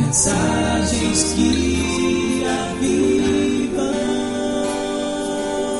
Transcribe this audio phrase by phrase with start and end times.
[0.00, 3.92] Mensagens que avivam.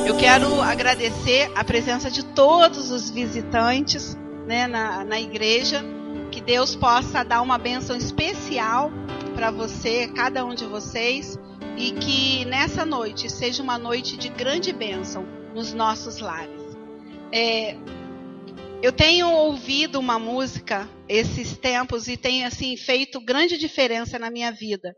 [0.05, 4.15] Eu quero agradecer a presença de todos os visitantes
[4.45, 5.83] né, na, na igreja.
[6.31, 8.91] Que Deus possa dar uma bênção especial
[9.35, 11.37] para você, cada um de vocês,
[11.75, 16.61] e que nessa noite seja uma noite de grande bênção nos nossos lares.
[17.33, 17.75] É,
[18.83, 24.51] eu tenho ouvido uma música esses tempos e tem assim feito grande diferença na minha
[24.51, 24.95] vida.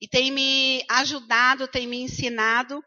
[0.00, 2.82] E tem me ajudado, tem me ensinado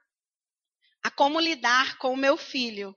[1.02, 2.94] a como lidar com o meu filho,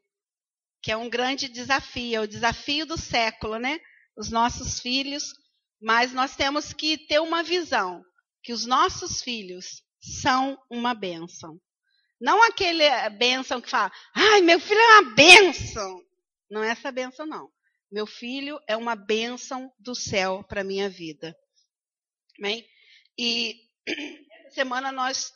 [0.82, 3.78] que é um grande desafio, é o desafio do século, né?
[4.16, 5.32] Os nossos filhos,
[5.80, 8.02] mas nós temos que ter uma visão
[8.42, 11.56] que os nossos filhos são uma bênção.
[12.20, 16.07] Não aquele bênção que fala, ai, meu filho é uma bênção.
[16.50, 17.50] Não é essa benção, não.
[17.90, 21.36] Meu filho é uma bênção do céu para minha vida.
[22.38, 22.66] Amém?
[23.18, 23.56] E
[24.46, 25.32] essa semana nós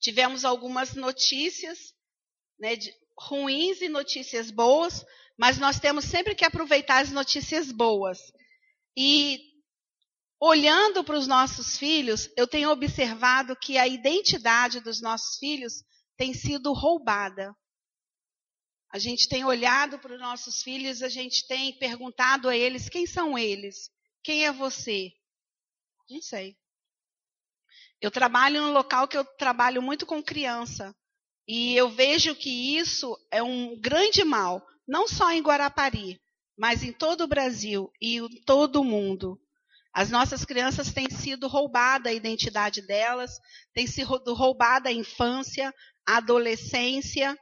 [0.00, 1.94] tivemos algumas notícias
[2.58, 5.04] né, de, ruins e notícias boas,
[5.38, 8.18] mas nós temos sempre que aproveitar as notícias boas.
[8.96, 9.40] E
[10.40, 15.82] olhando para os nossos filhos, eu tenho observado que a identidade dos nossos filhos
[16.16, 17.54] tem sido roubada.
[18.96, 23.06] A gente tem olhado para os nossos filhos, a gente tem perguntado a eles quem
[23.06, 23.90] são eles?
[24.24, 25.12] Quem é você?
[26.08, 26.56] Não sei.
[28.00, 30.96] Eu trabalho num local que eu trabalho muito com criança.
[31.46, 36.18] E eu vejo que isso é um grande mal, não só em Guarapari,
[36.56, 39.38] mas em todo o Brasil e em todo o mundo.
[39.92, 43.32] As nossas crianças têm sido roubada a identidade delas,
[43.74, 45.70] tem sido roubada a infância,
[46.08, 47.36] a adolescência,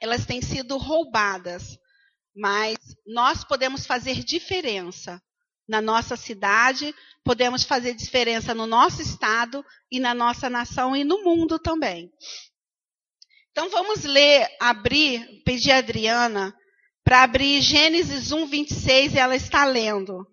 [0.00, 1.78] elas têm sido roubadas,
[2.34, 5.20] mas nós podemos fazer diferença
[5.68, 11.22] na nossa cidade, podemos fazer diferença no nosso estado e na nossa nação e no
[11.22, 12.10] mundo também.
[13.50, 16.56] Então vamos ler, abrir, pedir a Adriana
[17.04, 20.24] para abrir Gênesis 1, 26 e ela está lendo.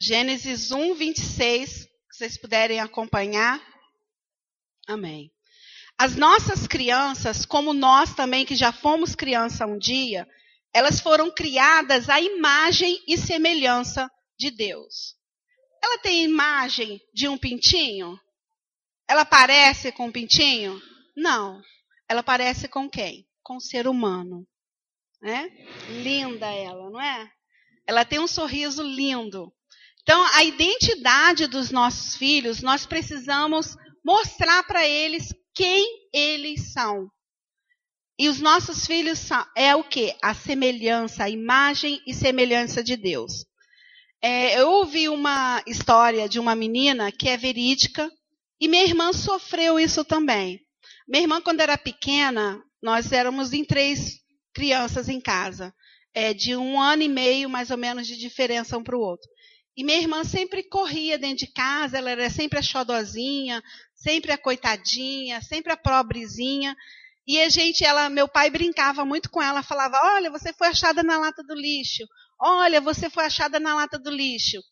[0.00, 3.60] Gênesis 1, 26, se vocês puderem acompanhar.
[4.86, 5.35] Amém.
[5.98, 10.28] As nossas crianças, como nós também que já fomos criança um dia,
[10.74, 15.16] elas foram criadas à imagem e semelhança de Deus.
[15.82, 18.18] Ela tem imagem de um pintinho?
[19.08, 20.78] Ela parece com um pintinho?
[21.16, 21.62] Não.
[22.08, 23.26] Ela parece com quem?
[23.42, 24.46] Com o ser humano.
[25.22, 25.48] Né?
[26.02, 27.30] Linda ela, não é?
[27.86, 29.50] Ela tem um sorriso lindo.
[30.02, 37.08] Então, a identidade dos nossos filhos, nós precisamos mostrar para eles quem eles são.
[38.18, 40.14] E os nossos filhos são, é o que?
[40.22, 43.46] A semelhança, a imagem e semelhança de Deus.
[44.22, 48.10] É, eu ouvi uma história de uma menina que é verídica
[48.60, 50.60] e minha irmã sofreu isso também.
[51.08, 54.18] Minha irmã, quando era pequena, nós éramos em três
[54.54, 55.74] crianças em casa,
[56.14, 59.28] é, de um ano e meio mais ou menos de diferença um para o outro.
[59.76, 63.62] E minha irmã sempre corria dentro de casa, ela era sempre a xodozinha,
[63.94, 66.74] sempre a coitadinha, sempre a pobrezinha.
[67.26, 71.02] E a gente, ela, meu pai brincava muito com ela, falava: "Olha, você foi achada
[71.02, 72.04] na lata do lixo.
[72.40, 74.62] Olha, você foi achada na lata do lixo".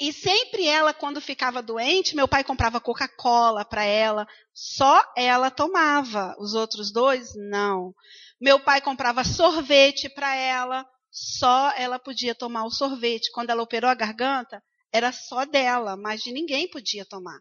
[0.00, 6.34] E sempre ela, quando ficava doente, meu pai comprava Coca-Cola para ela, só ela tomava.
[6.38, 7.94] Os outros dois, não.
[8.40, 13.30] Meu pai comprava sorvete para ela, só ela podia tomar o sorvete.
[13.30, 14.60] Quando ela operou a garganta,
[14.92, 17.38] era só dela, mas de ninguém podia tomar.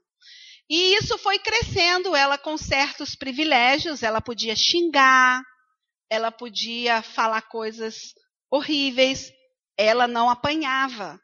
[0.69, 5.41] E isso foi crescendo, ela com certos privilégios, ela podia xingar,
[6.09, 8.13] ela podia falar coisas
[8.49, 9.31] horríveis,
[9.75, 11.19] ela não apanhava,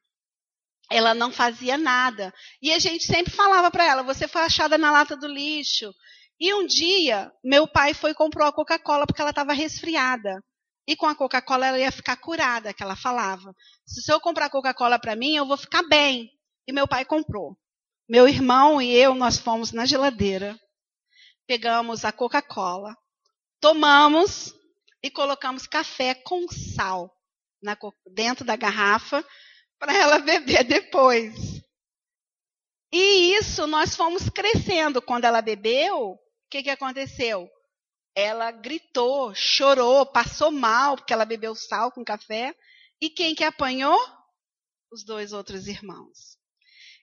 [0.91, 2.33] ela não fazia nada.
[2.61, 5.93] E a gente sempre falava para ela: você foi achada na lata do lixo.
[6.39, 10.43] E um dia, meu pai foi e comprou a Coca-Cola porque ela estava resfriada.
[10.89, 13.55] E com a Coca-Cola ela ia ficar curada, que ela falava.
[13.85, 16.31] Se eu comprar Coca-Cola para mim, eu vou ficar bem.
[16.67, 17.55] E meu pai comprou.
[18.09, 20.59] Meu irmão e eu, nós fomos na geladeira,
[21.45, 22.97] pegamos a Coca-Cola,
[23.61, 24.51] tomamos
[25.03, 27.15] e colocamos café com sal
[27.61, 27.77] na,
[28.11, 29.23] dentro da garrafa
[29.77, 31.61] para ela beber depois.
[32.91, 35.03] E isso nós fomos crescendo.
[35.03, 36.19] Quando ela bebeu, o
[36.49, 37.47] que, que aconteceu?
[38.19, 42.55] Ela gritou, chorou, passou mal porque ela bebeu sal com café.
[43.01, 43.99] E quem que apanhou?
[44.91, 46.37] Os dois outros irmãos.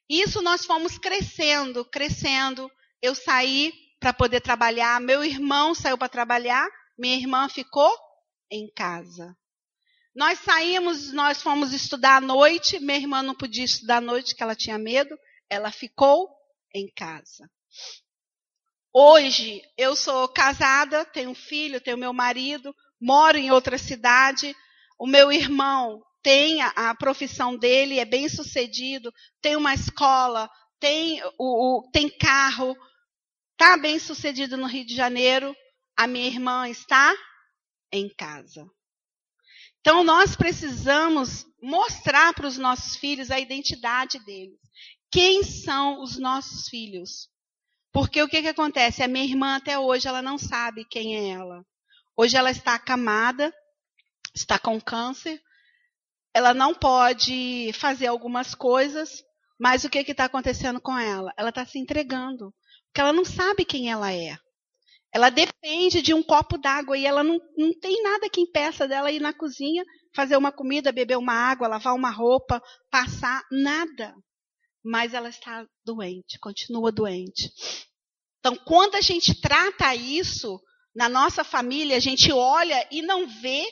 [0.08, 2.70] Isso nós fomos crescendo, crescendo.
[3.00, 6.68] Eu saí para poder trabalhar, meu irmão saiu para trabalhar,
[6.98, 7.90] minha irmã ficou
[8.50, 9.36] em casa.
[10.14, 12.78] Nós saímos, nós fomos estudar à noite.
[12.78, 15.14] Minha irmã não podia estudar à noite, que ela tinha medo.
[15.48, 16.30] Ela ficou
[16.74, 17.50] em casa.
[18.98, 24.56] Hoje, eu sou casada, tenho um filho, tenho meu marido, moro em outra cidade.
[24.98, 29.12] O meu irmão tem a, profissão dele, é bem sucedido,
[29.42, 30.48] tem uma escola,
[30.80, 32.74] tem, o, o, tem carro,
[33.52, 35.54] está bem sucedido no Rio de Janeiro.
[35.94, 37.14] A minha irmã está
[37.92, 38.66] em casa.
[39.80, 44.58] Então, nós precisamos mostrar para os nossos filhos a identidade deles.
[45.10, 47.28] Quem são os nossos filhos?
[47.96, 49.02] Porque o que, que acontece?
[49.02, 51.64] A minha irmã, até hoje, ela não sabe quem é ela.
[52.14, 53.50] Hoje ela está acamada,
[54.34, 55.40] está com câncer,
[56.34, 59.24] ela não pode fazer algumas coisas,
[59.58, 61.32] mas o que está acontecendo com ela?
[61.38, 62.52] Ela está se entregando,
[62.84, 64.36] porque ela não sabe quem ela é.
[65.10, 69.10] Ela depende de um copo d'água e ela não, não tem nada que impeça dela
[69.10, 69.82] ir na cozinha,
[70.14, 72.60] fazer uma comida, beber uma água, lavar uma roupa,
[72.90, 74.14] passar, nada.
[74.88, 77.50] Mas ela está doente, continua doente.
[78.38, 80.60] Então, quando a gente trata isso
[80.94, 83.66] na nossa família, a gente olha e não vê,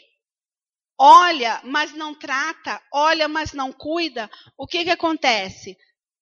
[0.99, 4.28] olha, mas não trata, olha, mas não cuida,
[4.58, 5.76] o que, que acontece?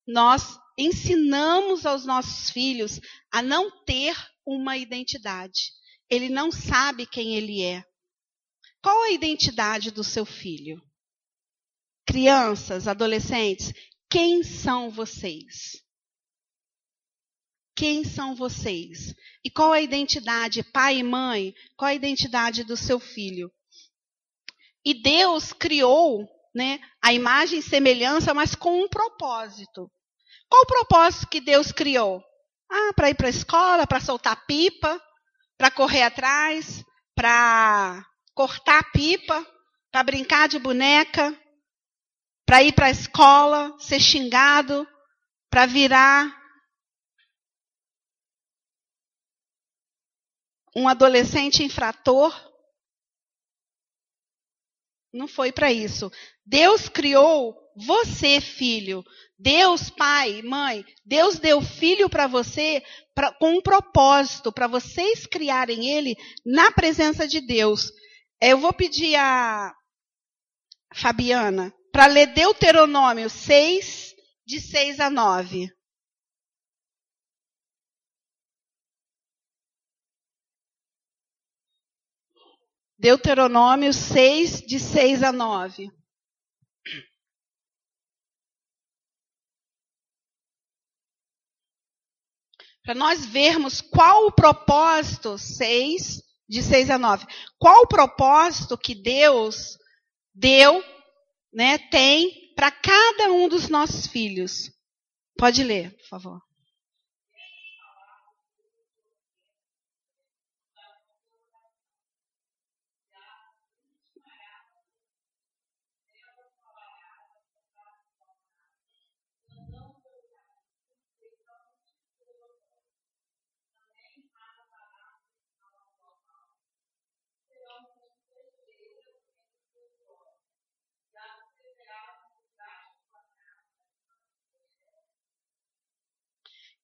[0.07, 3.01] Nós ensinamos aos nossos filhos
[3.33, 4.15] a não ter
[4.47, 5.73] uma identidade.
[6.11, 7.83] Ele não sabe quem ele é.
[8.83, 10.83] Qual a identidade do seu filho?
[12.07, 13.73] Crianças, adolescentes,
[14.13, 15.83] quem são vocês?
[17.75, 19.15] Quem são vocês?
[19.43, 21.55] E qual a identidade, pai e mãe?
[21.79, 23.51] Qual a identidade do seu filho?
[24.85, 29.91] E Deus criou né, a imagem e semelhança, mas com um propósito.
[30.47, 32.23] Qual o propósito que Deus criou?
[32.71, 35.01] Ah, para ir para a escola, para soltar pipa,
[35.57, 38.05] para correr atrás, para
[38.35, 39.43] cortar pipa,
[39.91, 41.35] para brincar de boneca,
[42.53, 44.87] para ir para a escola, ser xingado,
[45.49, 46.39] para virar
[50.77, 52.31] um adolescente infrator.
[55.11, 56.13] Não foi para isso.
[56.45, 59.03] Deus criou você, filho.
[59.39, 62.85] Deus, pai, mãe, Deus deu filho para você
[63.15, 66.15] pra, com um propósito, para vocês criarem ele
[66.45, 67.91] na presença de Deus.
[68.39, 69.75] Eu vou pedir a
[70.95, 74.15] Fabiana para ler Deuteronômio 6,
[74.47, 75.71] de 6 a 9.
[82.99, 85.91] Deuteronômio 6, de 6 a 9.
[92.85, 97.27] Para nós vermos qual o propósito, 6, de 6 a 9.
[97.59, 99.79] Qual o propósito que Deus
[100.35, 100.83] deu,
[101.53, 104.71] né, tem para cada um dos nossos filhos.
[105.37, 106.52] Pode ler, por favor.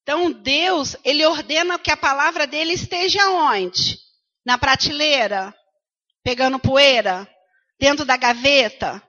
[0.09, 3.99] Então Deus, ele ordena que a palavra dele esteja onde?
[4.43, 5.55] Na prateleira,
[6.25, 7.29] pegando poeira,
[7.79, 9.03] dentro da gaveta.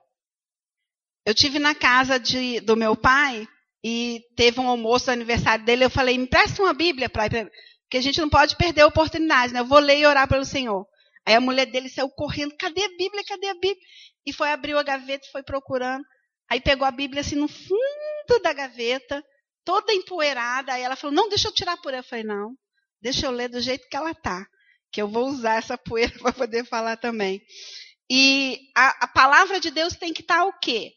[1.26, 3.48] Eu tive na casa de, do meu pai
[3.82, 5.86] e teve um almoço do aniversário dele.
[5.86, 9.54] Eu falei, me presta uma Bíblia para porque a gente não pode perder a oportunidade,
[9.54, 9.62] né?
[9.62, 10.86] Eu vou ler e orar pelo Senhor.
[11.26, 13.24] Aí a mulher dele saiu correndo, cadê a Bíblia?
[13.26, 13.88] Cadê a Bíblia?
[14.26, 16.04] E foi abriu a gaveta e foi procurando.
[16.52, 19.24] Aí pegou a Bíblia assim no fundo da gaveta
[19.64, 20.74] toda empoeirada.
[20.74, 22.00] Aí ela falou: Não, deixa eu tirar a poeira.
[22.00, 22.56] Eu falei: Não,
[23.02, 24.46] deixa eu ler do jeito que ela tá,
[24.92, 27.42] que eu vou usar essa poeira para poder falar também.
[28.10, 30.94] E a, a, palavra de Deus tem que estar tá o quê?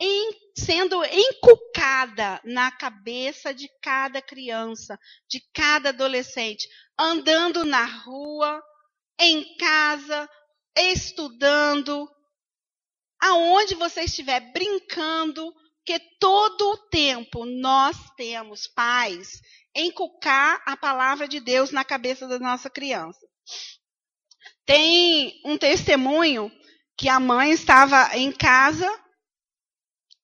[0.00, 4.98] Em, sendo encucada na cabeça de cada criança,
[5.28, 8.60] de cada adolescente, andando na rua,
[9.20, 10.28] em casa,
[10.76, 12.08] estudando,
[13.20, 15.52] aonde você estiver brincando,
[15.88, 19.40] porque todo o tempo nós temos, pais,
[19.74, 23.26] encucar a palavra de Deus na cabeça da nossa criança.
[24.66, 26.52] Tem um testemunho
[26.94, 28.86] que a mãe estava em casa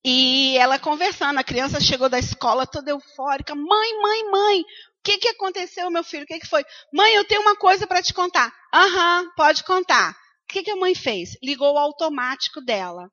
[0.04, 1.38] e ela conversando.
[1.38, 3.54] A criança chegou da escola toda eufórica.
[3.54, 4.64] Mãe, mãe, mãe, o
[5.02, 6.25] que, que aconteceu, meu filho?
[6.25, 6.62] O que, que foi?
[6.92, 8.52] Mãe, eu tenho uma coisa para te contar.
[8.71, 10.11] Aham, pode contar.
[10.11, 11.38] O que, que a mãe fez?
[11.42, 13.09] Ligou o automático dela.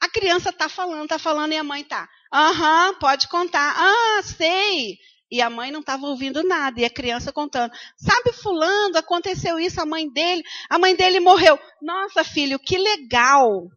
[0.00, 2.08] A criança tá falando, tá falando, e a mãe tá.
[2.32, 3.74] Aham, pode contar.
[3.76, 4.98] Ah, sei.
[5.30, 7.72] E a mãe não estava ouvindo nada, e a criança contando.
[7.96, 11.58] Sabe, fulano, aconteceu isso, a mãe dele, a mãe dele morreu.
[11.82, 13.68] Nossa, filho, que legal.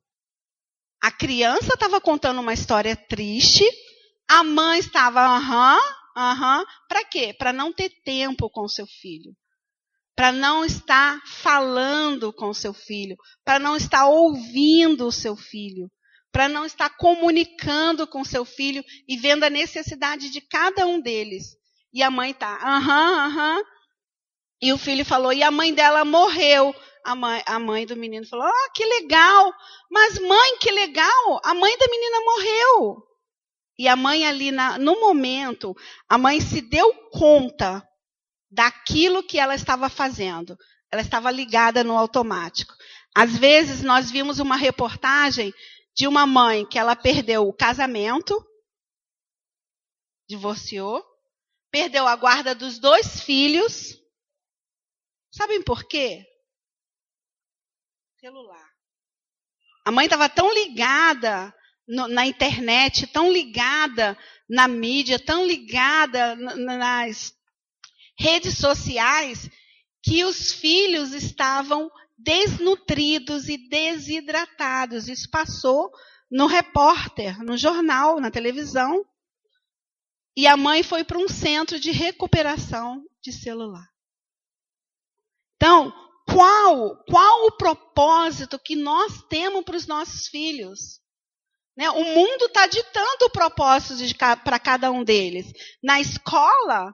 [1.02, 3.66] A criança estava contando uma história triste,
[4.30, 5.80] a mãe estava, aham,
[6.16, 6.64] aham.
[6.88, 7.34] Para quê?
[7.34, 9.36] Para não ter tempo com seu filho.
[10.16, 13.18] Para não estar falando com seu filho.
[13.44, 15.92] Para não estar ouvindo o seu filho
[16.32, 21.58] para não estar comunicando com seu filho e vendo a necessidade de cada um deles.
[21.94, 23.64] E a mãe tá, aham, aham.
[24.62, 26.74] E o filho falou, e a mãe dela morreu.
[27.04, 29.52] A mãe, a mãe do menino falou, oh, que legal.
[29.90, 31.42] Mas mãe, que legal.
[31.44, 33.04] A mãe da menina morreu.
[33.78, 35.76] E a mãe ali, na, no momento,
[36.08, 37.84] a mãe se deu conta
[38.52, 40.56] daquilo que ela estava fazendo.
[40.92, 42.74] Ela estava ligada no automático.
[43.16, 45.52] Às vezes, nós vimos uma reportagem
[45.96, 48.36] de uma mãe que ela perdeu o casamento,
[50.28, 51.04] divorciou,
[51.70, 53.98] perdeu a guarda dos dois filhos.
[55.34, 56.26] Sabem por quê?
[58.20, 58.70] Celular.
[59.86, 61.54] A mãe estava tão ligada
[61.88, 64.18] no, na internet, tão ligada
[64.50, 67.34] na mídia, tão ligada nas
[68.18, 69.50] redes sociais,
[70.04, 71.90] que os filhos estavam
[72.24, 75.08] desnutridos e desidratados.
[75.08, 75.92] Isso passou
[76.30, 79.06] no repórter, no jornal, na televisão.
[80.36, 83.88] E a mãe foi para um centro de recuperação de celular.
[85.56, 85.94] Então,
[86.26, 91.02] qual, qual o propósito que nós temos para os nossos filhos?
[91.76, 91.90] Né?
[91.90, 93.96] O mundo está ditando o propósito
[94.44, 95.52] para cada um deles.
[95.84, 96.94] Na escola,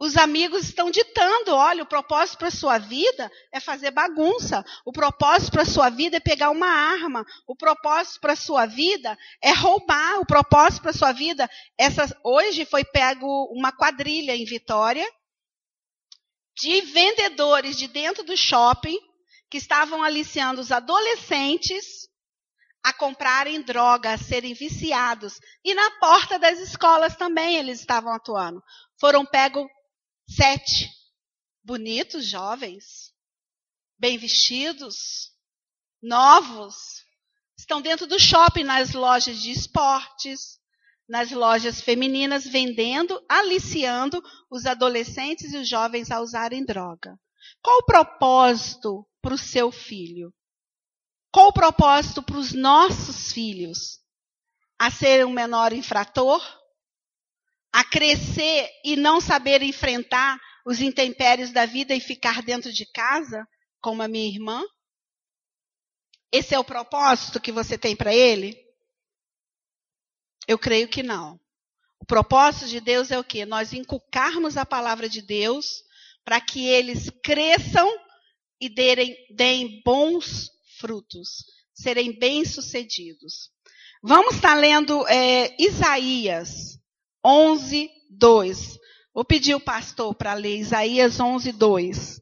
[0.00, 4.64] os amigos estão ditando, olha, o propósito para a sua vida é fazer bagunça.
[4.84, 7.26] O propósito para a sua vida é pegar uma arma.
[7.48, 10.20] O propósito para a sua vida é roubar.
[10.20, 11.50] O propósito para a sua vida,
[12.22, 15.06] hoje foi pego uma quadrilha em Vitória
[16.56, 18.98] de vendedores de dentro do shopping
[19.50, 22.08] que estavam aliciando os adolescentes
[22.84, 25.40] a comprarem droga, a serem viciados.
[25.64, 28.62] E na porta das escolas também eles estavam atuando.
[29.00, 29.66] Foram pegos
[30.28, 30.92] Sete.
[31.64, 33.12] Bonitos, jovens,
[33.98, 35.32] bem vestidos,
[36.02, 36.76] novos,
[37.58, 40.58] estão dentro do shopping, nas lojas de esportes,
[41.08, 47.18] nas lojas femininas, vendendo, aliciando os adolescentes e os jovens a usarem droga.
[47.62, 50.32] Qual o propósito para o seu filho?
[51.32, 53.98] Qual o propósito para os nossos filhos?
[54.78, 56.40] A ser um menor infrator?
[57.72, 63.46] A crescer e não saber enfrentar os intempéries da vida e ficar dentro de casa,
[63.80, 64.62] como a minha irmã?
[66.32, 68.56] Esse é o propósito que você tem para ele?
[70.46, 71.40] Eu creio que não.
[72.00, 73.44] O propósito de Deus é o quê?
[73.44, 75.82] Nós inculcarmos a palavra de Deus
[76.24, 77.88] para que eles cresçam
[78.60, 83.50] e derem, deem bons frutos, serem bem-sucedidos.
[84.02, 86.77] Vamos estar lendo é, Isaías
[87.24, 88.78] 11, 2.
[89.14, 92.20] Vou pedir o pastor para ler Isaías 11, 2.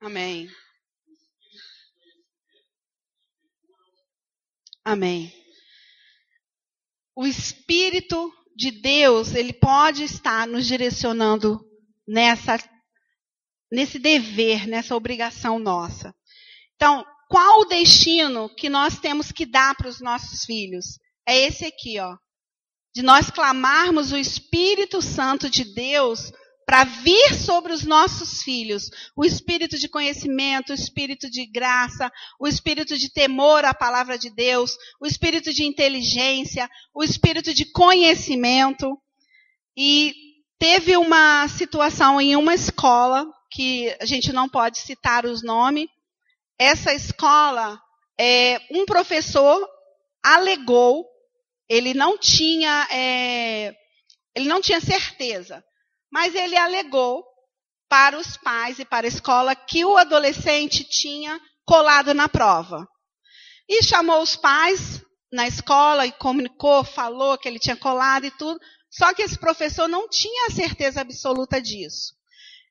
[0.00, 0.48] Amém.
[4.88, 5.30] Amém.
[7.14, 11.60] O Espírito de Deus, ele pode estar nos direcionando
[12.08, 12.56] nessa,
[13.70, 16.14] nesse dever, nessa obrigação nossa.
[16.74, 20.98] Então, qual o destino que nós temos que dar para os nossos filhos?
[21.28, 22.16] É esse aqui, ó.
[22.94, 26.32] De nós clamarmos o Espírito Santo de Deus
[26.68, 32.46] para vir sobre os nossos filhos o espírito de conhecimento, o espírito de graça, o
[32.46, 39.00] espírito de temor à palavra de Deus, o espírito de inteligência, o espírito de conhecimento.
[39.74, 40.12] E
[40.58, 45.88] teve uma situação em uma escola, que a gente não pode citar os nomes.
[46.58, 47.80] Essa escola,
[48.20, 49.66] é, um professor
[50.22, 51.06] alegou,
[51.66, 53.74] ele não tinha, é,
[54.34, 55.64] ele não tinha certeza
[56.10, 57.24] mas ele alegou
[57.88, 62.86] para os pais e para a escola que o adolescente tinha colado na prova.
[63.68, 68.58] E chamou os pais na escola e comunicou, falou que ele tinha colado e tudo.
[68.90, 72.14] Só que esse professor não tinha a certeza absoluta disso.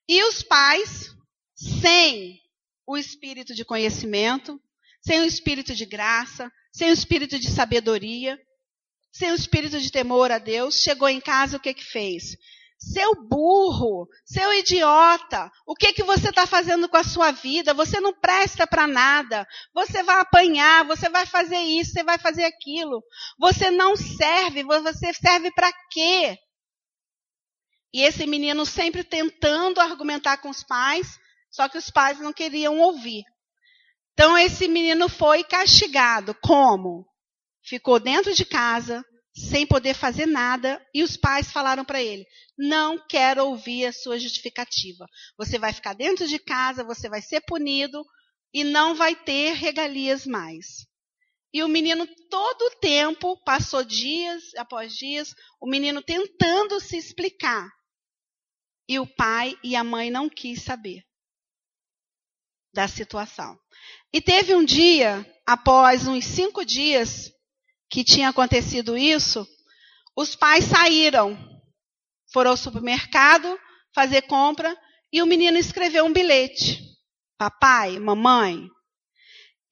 [0.10, 1.14] E os pais,
[1.56, 2.40] sem
[2.88, 4.60] o espírito de conhecimento,
[5.02, 8.40] sem o espírito de graça, sem o espírito de sabedoria,
[9.12, 12.38] sem o espírito de temor a Deus, chegou em casa, o que que fez?
[12.80, 17.74] Seu burro, seu idiota, o que que você está fazendo com a sua vida?
[17.74, 19.48] Você não presta para nada.
[19.74, 23.04] Você vai apanhar, você vai fazer isso, você vai fazer aquilo.
[23.40, 26.38] Você não serve, você serve para quê?
[27.92, 31.18] E esse menino sempre tentando argumentar com os pais,
[31.50, 33.24] só que os pais não queriam ouvir.
[34.14, 36.36] Então esse menino foi castigado.
[36.44, 37.08] Como?
[37.64, 39.04] Ficou dentro de casa,
[39.38, 42.26] sem poder fazer nada, e os pais falaram para ele:
[42.58, 45.06] Não quero ouvir a sua justificativa.
[45.38, 48.04] Você vai ficar dentro de casa, você vai ser punido
[48.54, 50.88] e não vai ter regalias mais.
[51.54, 57.70] E o menino, todo o tempo, passou dias após dias, o menino tentando se explicar.
[58.90, 61.04] E o pai e a mãe não quis saber
[62.74, 63.58] da situação.
[64.14, 67.32] E teve um dia, após uns cinco dias,
[67.90, 69.48] que tinha acontecido isso,
[70.16, 71.38] os pais saíram,
[72.32, 73.58] foram ao supermercado
[73.94, 74.76] fazer compra
[75.12, 76.84] e o menino escreveu um bilhete.
[77.38, 78.68] Papai, mamãe,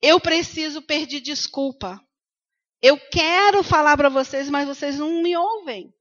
[0.00, 2.00] eu preciso pedir desculpa.
[2.80, 5.92] Eu quero falar para vocês, mas vocês não me ouvem.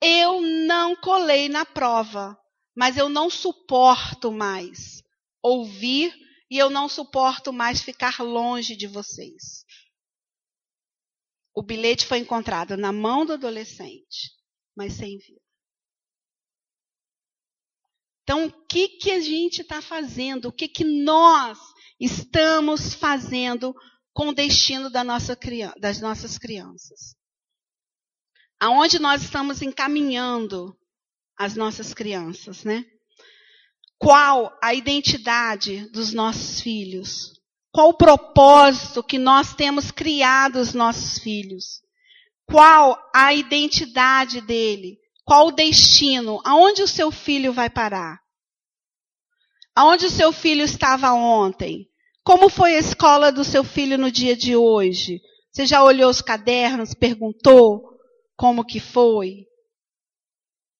[0.00, 2.36] Eu não colei na prova,
[2.76, 5.02] mas eu não suporto mais
[5.42, 6.14] ouvir
[6.50, 9.64] e eu não suporto mais ficar longe de vocês.
[11.54, 14.32] O bilhete foi encontrado na mão do adolescente,
[14.76, 15.40] mas sem vida.
[18.22, 20.46] Então, o que, que a gente está fazendo?
[20.46, 21.58] O que, que nós
[22.00, 23.74] estamos fazendo
[24.12, 25.36] com o destino da nossa,
[25.78, 27.14] das nossas crianças?
[28.60, 30.78] Aonde nós estamos encaminhando
[31.36, 32.84] as nossas crianças, né?
[33.98, 37.41] Qual a identidade dos nossos filhos?
[37.72, 41.82] Qual o propósito que nós temos criado os nossos filhos?
[42.46, 44.98] Qual a identidade dele?
[45.24, 46.38] Qual o destino?
[46.44, 48.20] Aonde o seu filho vai parar?
[49.74, 51.88] Aonde o seu filho estava ontem?
[52.22, 55.22] Como foi a escola do seu filho no dia de hoje?
[55.50, 57.98] Você já olhou os cadernos, perguntou
[58.36, 59.46] como que foi?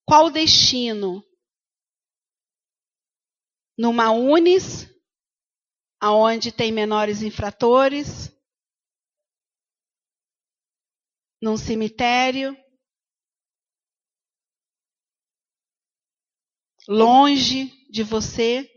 [0.05, 1.25] Qual o destino?
[3.79, 4.92] Numa Unis
[6.03, 8.29] aonde tem menores infratores,
[11.41, 12.57] num cemitério,
[16.88, 18.69] longe de você,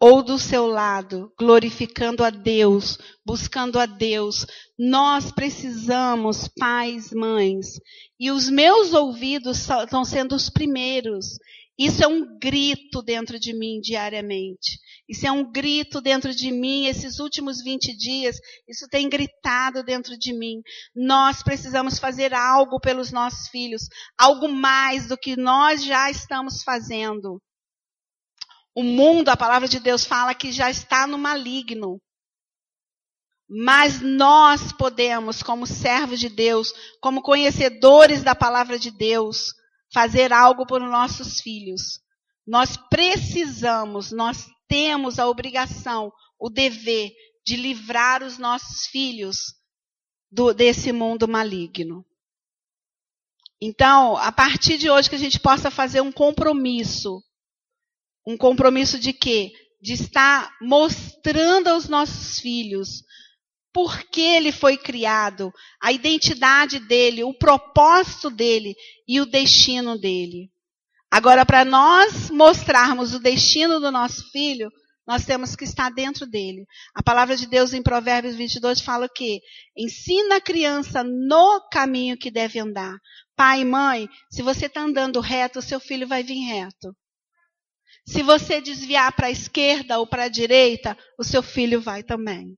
[0.00, 4.46] ou do seu lado, glorificando a Deus, buscando a Deus.
[4.78, 7.78] Nós precisamos, pais, mães,
[8.18, 11.38] e os meus ouvidos estão sendo os primeiros.
[11.78, 14.78] Isso é um grito dentro de mim diariamente.
[15.06, 16.86] Isso é um grito dentro de mim.
[16.86, 20.62] Esses últimos 20 dias, isso tem gritado dentro de mim.
[20.94, 27.40] Nós precisamos fazer algo pelos nossos filhos, algo mais do que nós já estamos fazendo.
[28.74, 32.00] O mundo, a palavra de Deus fala que já está no maligno.
[33.48, 39.54] Mas nós podemos, como servos de Deus, como conhecedores da palavra de Deus,
[39.92, 42.00] fazer algo por nossos filhos.
[42.46, 47.12] Nós precisamos, nós temos a obrigação, o dever
[47.44, 49.54] de livrar os nossos filhos
[50.30, 52.04] do, desse mundo maligno.
[53.60, 57.22] Então, a partir de hoje que a gente possa fazer um compromisso.
[58.26, 59.52] Um compromisso de quê?
[59.80, 63.02] De estar mostrando aos nossos filhos
[63.76, 68.74] por que ele foi criado, a identidade dele, o propósito dele
[69.06, 70.50] e o destino dele.
[71.10, 74.70] Agora, para nós mostrarmos o destino do nosso filho,
[75.06, 76.64] nós temos que estar dentro dele.
[76.94, 79.42] A palavra de Deus em Provérbios 22 fala que
[79.76, 82.96] ensina a criança no caminho que deve andar.
[83.36, 86.96] Pai e mãe, se você está andando reto, o seu filho vai vir reto.
[88.06, 92.56] Se você desviar para a esquerda ou para a direita, o seu filho vai também.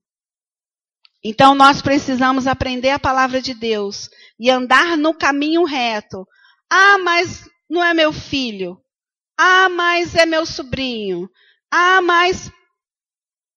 [1.23, 6.25] Então nós precisamos aprender a palavra de Deus e andar no caminho reto.
[6.69, 8.77] Ah, mas não é meu filho.
[9.37, 11.29] Ah, mas é meu sobrinho.
[11.71, 12.51] Ah, mas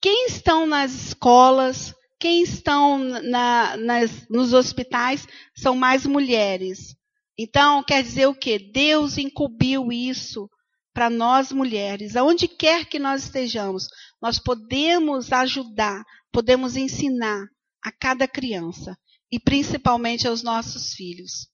[0.00, 6.96] quem estão nas escolas, quem estão na, nas, nos hospitais são mais mulheres.
[7.38, 8.58] Então, quer dizer o quê?
[8.58, 10.48] Deus incumbiu isso
[10.92, 12.16] para nós mulheres.
[12.16, 13.86] Aonde quer que nós estejamos,
[14.20, 17.46] nós podemos ajudar, podemos ensinar
[17.82, 18.96] a cada criança
[19.30, 21.48] e principalmente aos nossos filhos.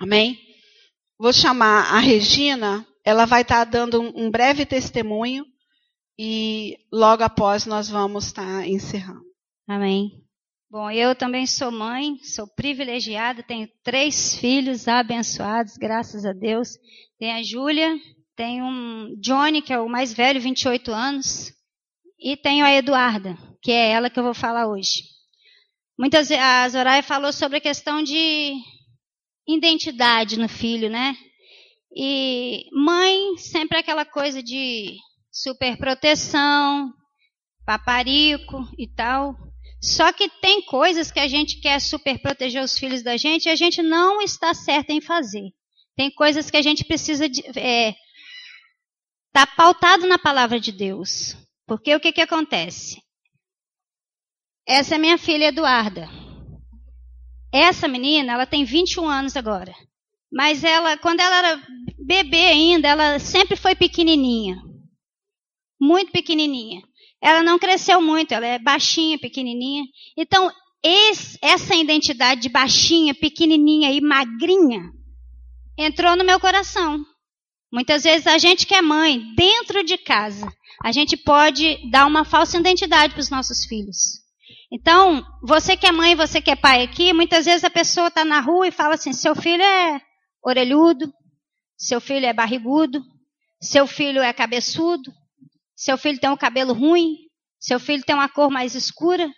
[0.00, 0.38] Amém?
[1.18, 5.44] Vou chamar a Regina, ela vai estar dando um, breve testemunho
[6.18, 9.24] e logo após nós vamos estar encerrando.
[9.66, 10.24] Amém.
[10.70, 16.76] Bom, eu também sou mãe, sou privilegiada, tenho três filhos abençoados, graças a Deus.
[17.18, 17.96] Tem a Júlia,
[18.36, 21.52] tem um Johnny, que é o mais velho, 28 anos,
[22.20, 25.17] e tenho a Eduarda, que é ela que eu vou falar hoje.
[25.98, 28.54] Muitas a Zoraia falou sobre a questão de
[29.48, 31.16] identidade no filho, né?
[31.92, 34.96] E mãe sempre é aquela coisa de
[35.32, 36.92] superproteção,
[37.66, 39.34] paparico e tal.
[39.82, 43.50] Só que tem coisas que a gente quer super proteger os filhos da gente e
[43.50, 45.50] a gente não está certo em fazer.
[45.96, 47.94] Tem coisas que a gente precisa de, é,
[49.32, 51.36] tá pautado na palavra de Deus.
[51.66, 53.02] Porque o que que acontece?
[54.68, 56.10] Essa é minha filha Eduarda.
[57.50, 59.74] Essa menina, ela tem 21 anos agora.
[60.30, 61.62] Mas ela, quando ela era
[61.98, 64.62] bebê ainda, ela sempre foi pequenininha.
[65.80, 66.82] Muito pequenininha.
[67.18, 69.84] Ela não cresceu muito, ela é baixinha, pequenininha.
[70.14, 70.52] Então,
[70.82, 74.82] esse, essa identidade de baixinha, pequenininha e magrinha
[75.78, 77.02] entrou no meu coração.
[77.72, 80.46] Muitas vezes a gente que é mãe, dentro de casa,
[80.84, 84.27] a gente pode dar uma falsa identidade para os nossos filhos.
[84.70, 88.24] Então, você que é mãe, você que é pai aqui, muitas vezes a pessoa está
[88.24, 90.00] na rua e fala assim: seu filho é
[90.42, 91.12] orelhudo,
[91.76, 93.02] seu filho é barrigudo,
[93.60, 95.10] seu filho é cabeçudo,
[95.74, 97.16] seu filho tem um cabelo ruim,
[97.58, 99.30] seu filho tem uma cor mais escura.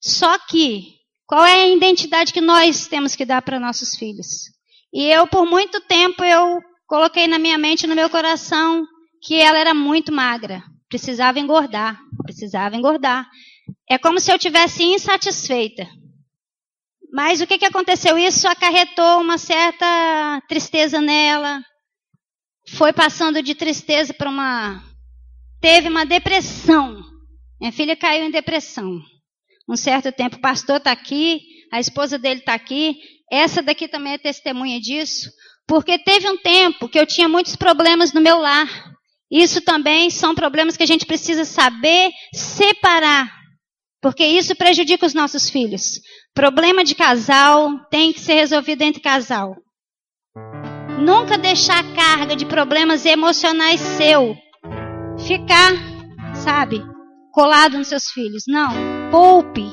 [0.00, 0.94] Só que,
[1.26, 4.50] qual é a identidade que nós temos que dar para nossos filhos?
[4.92, 8.86] E eu, por muito tempo, eu coloquei na minha mente, no meu coração,
[9.22, 10.62] que ela era muito magra.
[10.88, 13.28] Precisava engordar, precisava engordar.
[13.88, 15.86] É como se eu tivesse insatisfeita.
[17.12, 18.18] Mas o que, que aconteceu?
[18.18, 21.62] Isso acarretou uma certa tristeza nela.
[22.70, 24.82] Foi passando de tristeza para uma.
[25.60, 27.00] Teve uma depressão.
[27.60, 29.00] Minha filha caiu em depressão.
[29.68, 31.40] Um certo tempo, o pastor está aqui,
[31.72, 32.98] a esposa dele está aqui.
[33.30, 35.30] Essa daqui também é testemunha disso.
[35.66, 38.68] Porque teve um tempo que eu tinha muitos problemas no meu lar.
[39.30, 43.43] Isso também são problemas que a gente precisa saber separar.
[44.04, 45.98] Porque isso prejudica os nossos filhos.
[46.34, 49.56] Problema de casal tem que ser resolvido entre casal.
[51.00, 54.36] Nunca deixar a carga de problemas emocionais seu
[55.26, 55.72] ficar,
[56.34, 56.82] sabe,
[57.32, 58.42] colado nos seus filhos.
[58.46, 58.74] Não.
[59.10, 59.64] Poupe.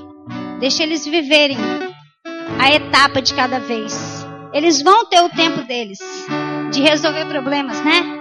[0.61, 1.57] Deixe eles viverem
[2.57, 4.25] a etapa de cada vez.
[4.53, 5.99] Eles vão ter o tempo deles
[6.71, 8.20] de resolver problemas, né?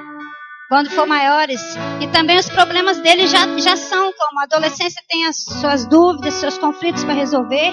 [0.70, 1.60] Quando for maiores.
[2.00, 6.34] E também os problemas deles já, já são, como a adolescência tem as suas dúvidas,
[6.34, 7.72] seus conflitos para resolver.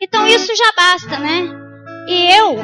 [0.00, 1.50] Então isso já basta, né?
[2.06, 2.54] E eu,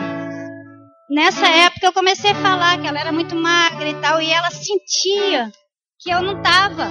[1.11, 4.53] nessa época, eu comecei a falar que ela era muito magra e tal, e ela
[4.53, 5.51] sentia
[5.99, 6.89] que eu não estava.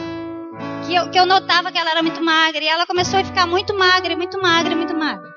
[0.85, 2.61] Que eu, que eu notava que ela era muito magra.
[2.61, 5.31] E ela começou a ficar muito magra, muito magra, muito magra.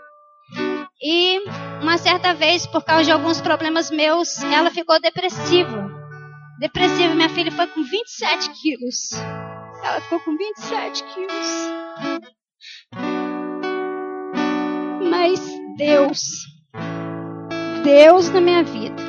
[1.00, 1.38] E
[1.80, 6.03] uma certa vez, por causa de alguns problemas meus, ela ficou depressiva.
[6.58, 9.12] Depressiva, minha filha foi com 27 quilos.
[9.82, 11.46] Ela ficou com 27 quilos.
[15.10, 15.40] Mas
[15.76, 16.20] Deus,
[17.82, 19.02] Deus na minha vida.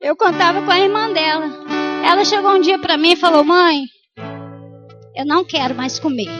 [0.00, 1.46] Eu contava com a irmã dela.
[2.04, 3.84] Ela chegou um dia para mim e falou: Mãe,
[5.16, 6.30] eu não quero mais comer.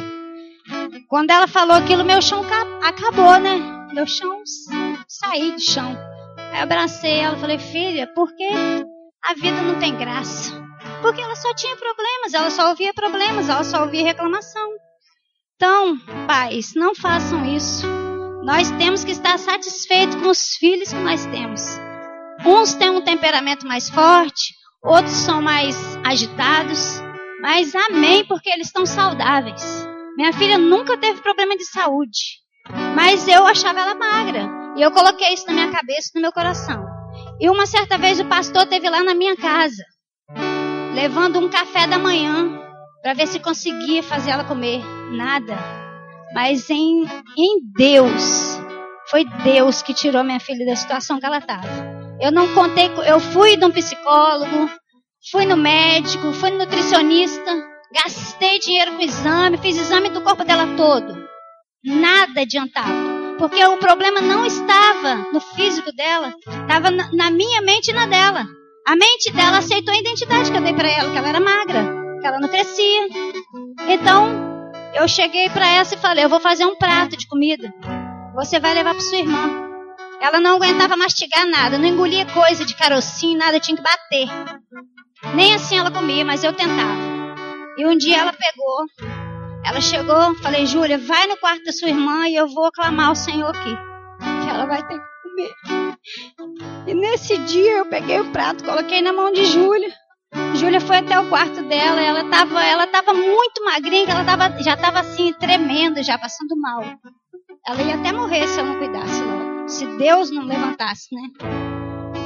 [1.08, 2.44] Quando ela falou aquilo, meu chão
[2.82, 3.82] acabou, né?
[3.92, 4.42] meu chão,
[5.06, 5.96] saí do chão.
[6.50, 8.48] Aí eu abracei ela e falei, filha, por que
[9.24, 10.52] a vida não tem graça?
[11.00, 14.68] Porque ela só tinha problemas, ela só ouvia problemas, ela só ouvia reclamação.
[15.56, 17.86] Então, pais, não façam isso.
[18.42, 21.62] Nós temos que estar satisfeitos com os filhos que nós temos.
[22.44, 27.00] Uns têm um temperamento mais forte, outros são mais agitados,
[27.40, 29.86] mas amém, porque eles estão saudáveis.
[30.16, 32.42] Minha filha nunca teve problema de saúde.
[32.96, 34.48] Mas eu achava ela magra.
[34.76, 37.01] E eu coloquei isso na minha cabeça e no meu coração.
[37.40, 39.84] E uma certa vez o pastor teve lá na minha casa,
[40.94, 42.60] levando um café da manhã
[43.02, 44.82] para ver se conseguia fazer ela comer.
[45.10, 45.56] Nada.
[46.34, 47.04] Mas em,
[47.36, 48.60] em Deus,
[49.10, 51.68] foi Deus que tirou minha filha da situação que ela estava.
[52.20, 54.70] Eu não contei, eu fui de um psicólogo,
[55.30, 57.52] fui no médico, fui no nutricionista,
[57.92, 61.22] gastei dinheiro com exame, fiz exame do corpo dela todo
[61.84, 63.11] nada adiantava.
[63.42, 68.46] Porque o problema não estava no físico dela, estava na minha mente e na dela.
[68.86, 71.82] A mente dela aceitou a identidade que eu dei para ela, que ela era magra,
[72.20, 73.08] que ela não crescia.
[73.88, 74.30] Então,
[74.94, 77.74] eu cheguei para ela e falei: Eu vou fazer um prato de comida.
[78.36, 79.50] Você vai levar para sua irmã.
[80.20, 84.28] Ela não aguentava mastigar nada, não engolia coisa de carocinho, nada, tinha que bater.
[85.34, 86.96] Nem assim ela comia, mas eu tentava.
[87.76, 88.86] E um dia ela pegou,
[89.64, 93.14] ela chegou, falei, Júlia, vai no quarto da sua irmã e eu vou clamar ao
[93.14, 93.76] Senhor aqui.
[94.42, 95.96] Que ela vai ter que comer.
[96.86, 99.92] E nesse dia eu peguei o prato, coloquei na mão de Júlia.
[100.54, 104.74] Júlia foi até o quarto dela, ela estava ela tava muito magrinha, ela tava, já
[104.74, 106.82] estava assim, tremendo, já passando mal.
[107.66, 109.68] Ela ia até morrer se eu não cuidasse logo.
[109.68, 111.71] Se Deus não levantasse, né?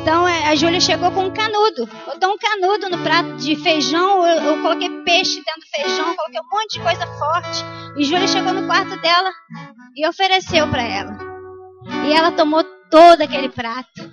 [0.07, 1.85] Então é, a Júlia chegou com um canudo.
[2.07, 4.25] Botou um canudo no prato de feijão.
[4.25, 7.65] Eu, eu, coloquei peixe dentro do feijão, coloquei um monte de coisa forte.
[7.97, 9.33] E Júlia chegou no quarto dela
[9.97, 11.19] e ofereceu para ela.
[12.07, 14.09] E ela tomou todo aquele prato.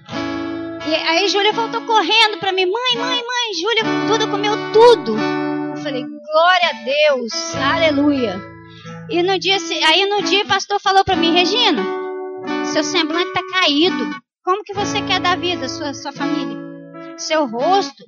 [0.88, 5.16] E aí Júlia voltou correndo para mim: Mãe, mãe, mãe, Júlia tudo comeu tudo.
[5.16, 8.42] Eu falei: Glória a Deus, aleluia.
[9.12, 9.58] E no dia,
[9.90, 11.86] aí no dia o pastor falou para mim: Regina,
[12.66, 14.23] seu semblante está caído.
[14.44, 16.58] Como que você quer dar vida à sua, sua família?
[17.18, 18.04] Seu rosto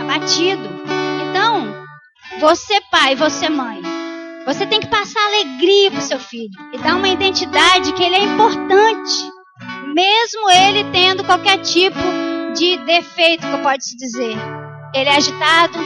[0.00, 0.68] abatido.
[1.28, 1.74] Então,
[2.38, 3.82] você pai, você mãe,
[4.46, 8.22] você tem que passar alegria para seu filho e dar uma identidade que ele é
[8.22, 9.28] importante,
[9.92, 11.98] mesmo ele tendo qualquer tipo
[12.54, 14.36] de defeito que pode se dizer.
[14.94, 15.78] Ele é agitado,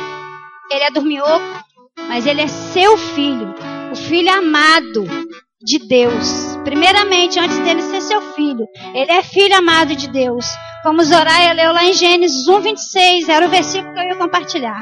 [0.70, 1.64] ele é dormioco,
[2.06, 3.54] mas ele é seu filho,
[3.90, 5.06] o filho amado
[5.62, 6.57] de Deus.
[6.68, 10.44] Primeiramente, antes dele ser seu filho, ele é filho amado de Deus.
[10.82, 14.78] Como Zoraia leu lá em Gênesis 1, 26, era o versículo que eu ia compartilhar.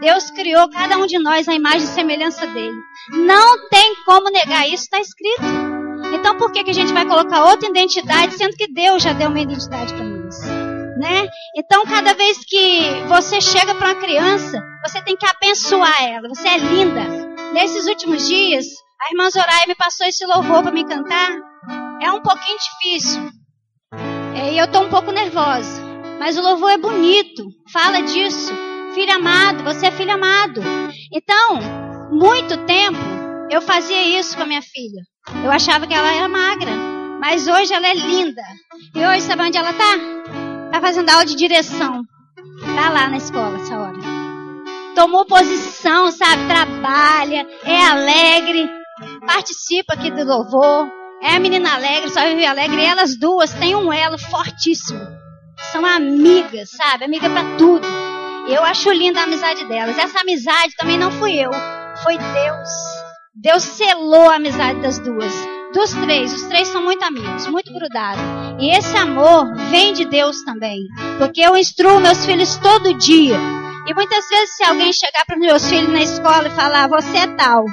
[0.00, 2.78] Deus criou cada um de nós a imagem e semelhança dele.
[3.10, 5.42] Não tem como negar isso, está escrito.
[6.14, 9.28] Então por que, que a gente vai colocar outra identidade, sendo que Deus já deu
[9.28, 10.40] uma identidade para nós?
[10.96, 11.28] Né?
[11.54, 16.30] Então, cada vez que você chega para uma criança, você tem que abençoar ela.
[16.30, 17.02] Você é linda.
[17.52, 18.64] Nesses últimos dias,
[19.00, 21.30] a irmã Zoraia me passou esse louvor para me cantar.
[22.00, 23.30] É um pouquinho difícil.
[24.34, 25.82] É, e eu estou um pouco nervosa.
[26.18, 27.44] Mas o louvor é bonito.
[27.72, 28.52] Fala disso.
[28.94, 30.62] Filho amado, você é filho amado.
[31.12, 31.58] Então,
[32.10, 32.98] muito tempo
[33.50, 35.02] eu fazia isso com a minha filha.
[35.44, 36.72] Eu achava que ela era magra.
[37.20, 38.42] Mas hoje ela é linda.
[38.94, 39.94] E hoje, sabe onde ela está?
[40.66, 42.02] Está fazendo aula de direção.
[42.60, 43.98] Está lá na escola essa hora.
[44.94, 46.46] Tomou posição, sabe?
[46.46, 48.70] Trabalha, é alegre
[49.26, 50.88] participa aqui do louvor.
[51.22, 52.80] É a menina alegre, só vive alegre.
[52.80, 55.00] E elas duas têm um elo fortíssimo.
[55.72, 57.04] São amigas, sabe?
[57.04, 57.86] Amiga para tudo.
[58.48, 59.98] Eu acho linda a amizade delas.
[59.98, 61.50] Essa amizade também não fui eu,
[62.02, 62.68] foi Deus.
[63.34, 65.32] Deus selou a amizade das duas.
[65.72, 68.22] Dos três, os três são muito amigos, muito grudados.
[68.58, 70.80] E esse amor vem de Deus também.
[71.18, 73.36] Porque eu instruo meus filhos todo dia.
[73.86, 77.26] E muitas vezes, se alguém chegar para meus filhos na escola e falar, você é
[77.36, 77.64] tal,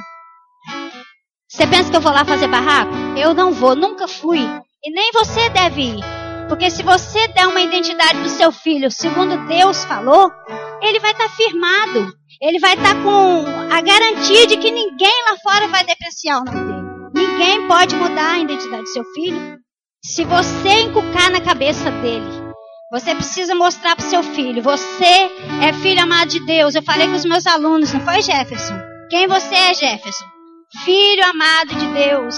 [1.54, 2.92] você pensa que eu vou lá fazer barraco?
[3.16, 4.40] Eu não vou, nunca fui.
[4.84, 6.04] E nem você deve ir.
[6.48, 10.32] Porque se você der uma identidade do seu filho, segundo Deus falou,
[10.82, 12.12] ele vai estar tá firmado.
[12.42, 16.44] Ele vai estar tá com a garantia de que ninguém lá fora vai depreciar o
[16.44, 17.10] nome dele.
[17.14, 19.56] Ninguém pode mudar a identidade do seu filho.
[20.04, 22.26] Se você encucar na cabeça dele,
[22.90, 25.30] você precisa mostrar para seu filho: você
[25.62, 26.74] é filho amado de Deus.
[26.74, 28.74] Eu falei com os meus alunos, não foi Jefferson?
[29.08, 30.33] Quem você é, Jefferson?
[30.82, 32.36] Filho amado de Deus.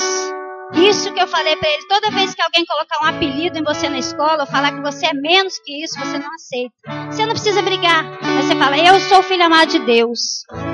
[0.75, 3.89] Isso que eu falei para ele, toda vez que alguém colocar um apelido em você
[3.89, 7.11] na escola, ou falar que você é menos que isso, você não aceita.
[7.11, 8.05] Você não precisa brigar.
[8.43, 10.19] Você fala, eu sou filho amado de Deus.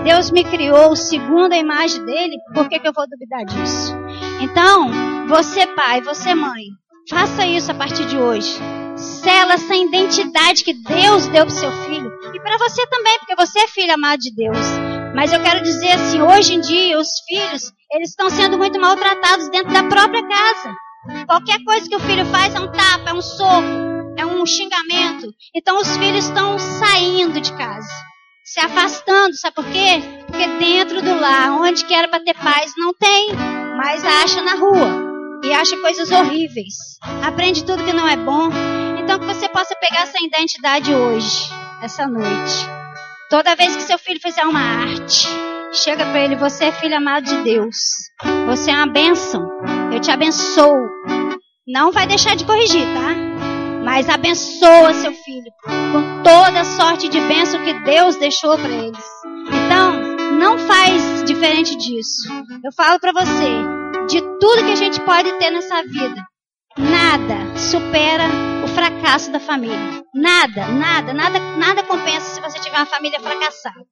[0.03, 3.95] Deus me criou segundo a imagem dele, por que, que eu vou duvidar disso?
[4.41, 4.91] Então,
[5.29, 6.65] você pai, você mãe,
[7.09, 8.59] faça isso a partir de hoje.
[8.97, 12.11] Sela essa identidade que Deus deu para seu filho.
[12.35, 14.92] E para você também, porque você é filho amado de Deus.
[15.15, 19.49] Mas eu quero dizer assim, hoje em dia os filhos, eles estão sendo muito maltratados
[19.51, 20.75] dentro da própria casa.
[21.27, 23.69] Qualquer coisa que o filho faz é um tapa, é um soco,
[24.17, 25.29] é um xingamento.
[25.55, 27.93] Então os filhos estão saindo de casa,
[28.45, 30.03] se afastando, sabe por quê?
[30.27, 33.29] Porque dentro do lar, onde que era para ter paz, não tem,
[33.77, 35.13] mas acha na rua
[35.45, 36.75] e acha coisas horríveis.
[37.23, 38.49] Aprende tudo que não é bom.
[38.99, 41.51] Então que você possa pegar essa identidade hoje,
[41.83, 42.82] essa noite.
[43.33, 45.27] Toda vez que seu filho fizer uma arte,
[45.73, 47.77] chega para ele: Você é filho amado de Deus.
[48.47, 49.49] Você é uma bênção.
[49.91, 50.87] Eu te abençoo.
[51.67, 53.17] Não vai deixar de corrigir, tá?
[53.83, 59.05] Mas abençoa seu filho com toda a sorte de bênção que Deus deixou para eles.
[59.65, 59.99] Então,
[60.39, 62.29] não faz diferente disso.
[62.63, 63.49] Eu falo para você,
[64.11, 66.23] de tudo que a gente pode ter nessa vida,
[66.77, 70.05] nada supera fracasso da família.
[70.15, 73.85] Nada, nada, nada, nada compensa se você tiver uma família fracassada.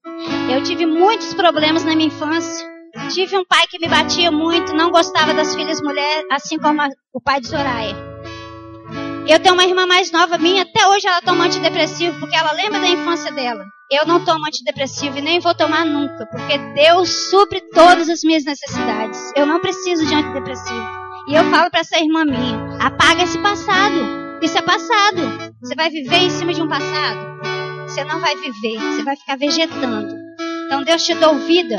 [0.51, 2.69] Eu tive muitos problemas na minha infância.
[3.13, 6.89] Tive um pai que me batia muito, não gostava das filhas mulheres, assim como a,
[7.13, 7.97] o pai de Soraya.
[9.29, 12.81] Eu tenho uma irmã mais nova minha, até hoje ela toma antidepressivo, porque ela lembra
[12.81, 13.65] da infância dela.
[13.91, 18.45] Eu não tomo antidepressivo e nem vou tomar nunca, porque Deus supre todas as minhas
[18.45, 19.33] necessidades.
[19.37, 20.89] Eu não preciso de antidepressivo.
[21.29, 24.20] E eu falo para essa irmã minha: apaga esse passado.
[24.43, 25.55] Isso é passado.
[25.61, 27.19] Você vai viver em cima de um passado?
[27.87, 30.17] Você não vai viver, você vai ficar vegetando.
[30.67, 31.77] Então Deus te deu vida.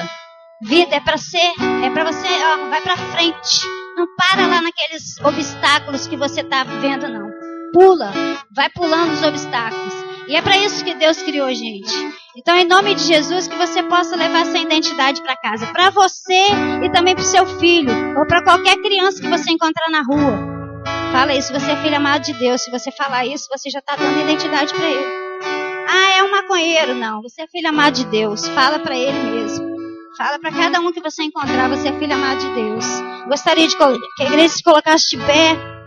[0.62, 3.62] Vida é para ser, é para você, ó, vai para frente.
[3.98, 7.32] Não para lá naqueles obstáculos que você está vendo, não.
[7.74, 8.14] Pula,
[8.56, 9.94] vai pulando os obstáculos.
[10.28, 11.92] E é para isso que Deus criou gente.
[12.38, 16.48] Então, em nome de Jesus, que você possa levar essa identidade para casa, para você
[16.84, 20.51] e também para seu filho, ou para qualquer criança que você encontrar na rua.
[21.12, 22.62] Fala isso, você é filho amado de Deus.
[22.62, 25.06] Se você falar isso, você já está dando identidade para ele.
[25.90, 26.96] Ah, é um maconheiro.
[26.96, 28.48] Não, você é filho amado de Deus.
[28.48, 29.72] Fala para ele mesmo.
[30.18, 32.86] Fala para cada um que você encontrar, você é filho amado de Deus.
[33.28, 35.81] Gostaria de que a igreja se colocasse de pé.